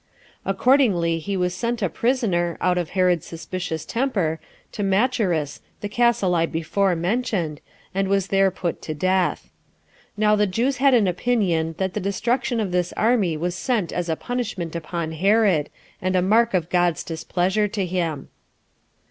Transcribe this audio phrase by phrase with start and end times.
[0.45, 4.39] Accordingly he was sent a prisoner, out of Herod's suspicious temper,
[4.71, 7.61] to Macherus, the castle I before mentioned,
[7.93, 9.51] and was there put to death.
[10.17, 14.09] Now the Jews had an opinion that the destruction of this army was sent as
[14.09, 15.69] a punishment upon Herod,
[16.01, 18.29] and a mark of God's displeasure to him.